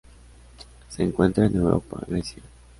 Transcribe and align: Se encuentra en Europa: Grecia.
Se 0.89 1.03
encuentra 1.03 1.45
en 1.45 1.57
Europa: 1.57 2.01
Grecia. 2.07 2.41